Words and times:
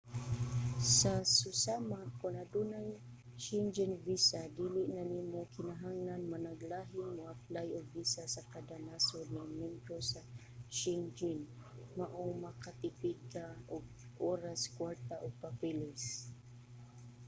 sa 0.97 1.13
susama 1.37 1.99
kon 2.19 2.35
adunay 2.43 2.89
schengen 3.43 3.93
visa 4.05 4.41
dili 4.57 4.83
na 4.95 5.03
nimo 5.13 5.39
kinahanglan 5.53 6.23
managlahing 6.33 7.07
moaplay 7.17 7.67
og 7.77 7.85
visa 7.95 8.23
sa 8.33 8.41
kada 8.53 8.77
nasod 8.87 9.25
nga 9.35 9.43
miyembro 9.57 9.97
sa 10.11 10.21
shengen 10.79 11.39
maong 11.97 12.33
makatipid 12.45 13.17
ka 13.33 13.45
og 13.75 13.85
oras 14.31 14.61
kwarta 14.77 15.15
ug 15.25 15.33
papeles 15.45 16.03